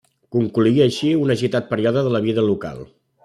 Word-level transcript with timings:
Concloïa 0.35 0.85
així 0.91 1.11
un 1.25 1.33
agitat 1.35 1.69
període 1.75 2.05
de 2.07 2.13
la 2.17 2.25
vida 2.31 2.49
local. 2.49 2.83